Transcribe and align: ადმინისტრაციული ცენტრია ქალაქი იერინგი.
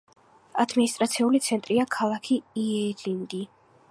ადმინისტრაციული 0.63 1.41
ცენტრია 1.49 1.85
ქალაქი 1.97 2.41
იერინგი. 2.65 3.43